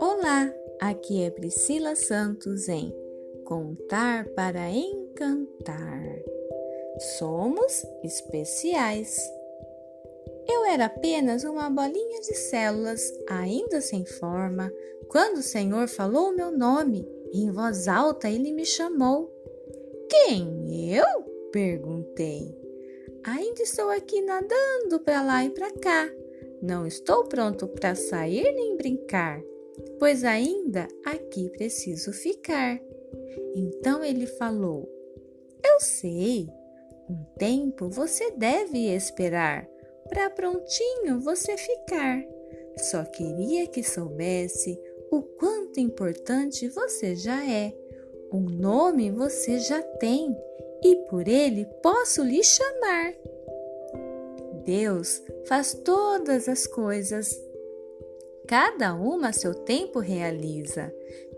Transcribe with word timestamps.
Olá, 0.00 0.52
aqui 0.80 1.22
é 1.22 1.30
Priscila 1.30 1.94
Santos 1.94 2.68
em 2.68 2.92
Contar 3.44 4.28
para 4.30 4.70
Encantar. 4.70 6.02
Somos 7.18 7.84
especiais. 8.02 9.16
Eu 10.48 10.64
era 10.64 10.86
apenas 10.86 11.44
uma 11.44 11.70
bolinha 11.70 12.20
de 12.20 12.34
células, 12.34 13.02
ainda 13.28 13.80
sem 13.80 14.04
forma, 14.04 14.72
quando 15.08 15.38
o 15.38 15.42
Senhor 15.42 15.86
falou 15.88 16.32
meu 16.32 16.50
nome 16.50 17.06
em 17.32 17.50
voz 17.50 17.86
alta 17.86 18.28
ele 18.30 18.52
me 18.52 18.64
chamou. 18.64 19.30
Quem? 20.08 20.94
Eu? 20.94 21.04
perguntei. 21.52 22.65
Ainda 23.26 23.60
estou 23.60 23.90
aqui 23.90 24.20
nadando 24.20 25.00
para 25.00 25.20
lá 25.20 25.44
e 25.44 25.50
para 25.50 25.72
cá. 25.72 26.08
Não 26.62 26.86
estou 26.86 27.24
pronto 27.24 27.66
para 27.66 27.96
sair 27.96 28.54
nem 28.54 28.76
brincar, 28.76 29.42
pois 29.98 30.22
ainda 30.22 30.86
aqui 31.04 31.50
preciso 31.50 32.12
ficar. 32.12 32.80
Então 33.52 34.04
ele 34.04 34.28
falou: 34.28 34.88
Eu 35.64 35.80
sei, 35.80 36.48
um 37.10 37.24
tempo 37.36 37.88
você 37.88 38.30
deve 38.30 38.94
esperar 38.94 39.68
para 40.08 40.30
prontinho 40.30 41.18
você 41.18 41.56
ficar. 41.56 42.22
Só 42.78 43.04
queria 43.04 43.66
que 43.66 43.82
soubesse 43.82 44.78
o 45.10 45.20
quanto 45.20 45.80
importante 45.80 46.68
você 46.68 47.16
já 47.16 47.44
é. 47.44 47.74
Um 48.32 48.42
nome 48.42 49.10
você 49.10 49.58
já 49.58 49.82
tem 49.82 50.32
e 50.82 50.96
por 51.08 51.26
ele 51.28 51.64
posso 51.82 52.22
lhe 52.22 52.42
chamar. 52.42 53.14
Deus 54.64 55.22
faz 55.46 55.74
todas 55.74 56.48
as 56.48 56.66
coisas. 56.66 57.40
Cada 58.48 58.94
uma 58.94 59.28
a 59.28 59.32
seu 59.32 59.54
tempo 59.54 59.98
realiza. 60.00 60.92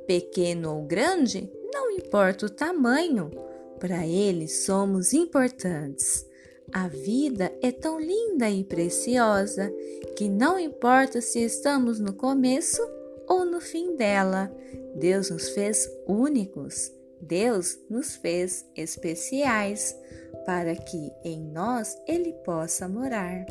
Pequeno 0.07 0.75
ou 0.75 0.83
grande, 0.83 1.51
não 1.73 1.91
importa 1.91 2.47
o 2.47 2.51
tamanho, 2.51 3.31
para 3.79 4.07
ele 4.07 4.49
somos 4.49 5.13
importantes. 5.13 6.27
A 6.73 6.89
vida 6.89 7.53
é 7.63 7.71
tão 7.71 7.99
linda 7.99 8.51
e 8.51 8.65
preciosa 8.65 9.73
que 10.17 10.29
não 10.29 10.59
importa 10.59 11.21
se 11.21 11.41
estamos 11.41 11.99
no 11.99 12.13
começo 12.13 12.83
ou 13.27 13.45
no 13.45 13.61
fim 13.61 13.95
dela, 13.97 14.53
Deus 14.95 15.31
nos 15.31 15.51
fez 15.51 15.91
únicos. 16.07 16.93
Deus 17.21 17.79
nos 17.91 18.17
fez 18.17 18.65
especiais 18.77 19.97
para 20.47 20.75
que 20.75 21.13
em 21.25 21.41
nós 21.53 21.97
Ele 22.07 22.33
possa 22.45 22.89
morar. 22.89 23.45